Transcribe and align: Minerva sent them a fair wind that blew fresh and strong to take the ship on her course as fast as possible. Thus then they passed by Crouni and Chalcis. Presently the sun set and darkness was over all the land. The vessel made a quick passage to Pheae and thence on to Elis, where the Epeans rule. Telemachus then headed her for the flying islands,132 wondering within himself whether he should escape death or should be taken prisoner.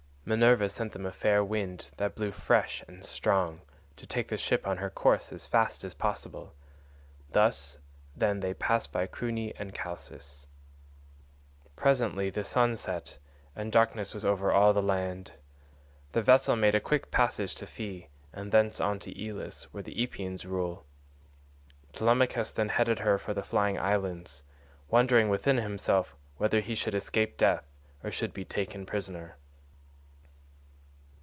Minerva 0.23 0.69
sent 0.69 0.93
them 0.93 1.07
a 1.07 1.11
fair 1.11 1.43
wind 1.43 1.87
that 1.97 2.13
blew 2.13 2.31
fresh 2.31 2.83
and 2.87 3.03
strong 3.03 3.61
to 3.97 4.05
take 4.05 4.27
the 4.27 4.37
ship 4.37 4.67
on 4.67 4.77
her 4.77 4.89
course 4.89 5.33
as 5.33 5.47
fast 5.47 5.83
as 5.83 5.95
possible. 5.95 6.53
Thus 7.31 7.79
then 8.15 8.39
they 8.39 8.53
passed 8.53 8.91
by 8.91 9.07
Crouni 9.07 9.51
and 9.57 9.73
Chalcis. 9.75 10.45
Presently 11.75 12.29
the 12.29 12.43
sun 12.43 12.77
set 12.77 13.17
and 13.55 13.71
darkness 13.71 14.13
was 14.13 14.23
over 14.23 14.51
all 14.51 14.73
the 14.73 14.81
land. 14.81 15.33
The 16.11 16.21
vessel 16.21 16.55
made 16.55 16.75
a 16.75 16.79
quick 16.79 17.09
passage 17.09 17.55
to 17.55 17.65
Pheae 17.65 18.07
and 18.31 18.51
thence 18.51 18.79
on 18.79 18.99
to 18.99 19.27
Elis, 19.27 19.73
where 19.73 19.83
the 19.83 19.95
Epeans 20.01 20.45
rule. 20.45 20.85
Telemachus 21.93 22.51
then 22.51 22.69
headed 22.69 22.99
her 22.99 23.17
for 23.17 23.33
the 23.33 23.43
flying 23.43 23.79
islands,132 23.79 24.91
wondering 24.91 25.29
within 25.29 25.57
himself 25.57 26.15
whether 26.37 26.59
he 26.59 26.75
should 26.75 26.93
escape 26.95 27.37
death 27.37 27.65
or 28.03 28.11
should 28.11 28.35
be 28.35 28.45
taken 28.45 28.85
prisoner. 28.85 29.35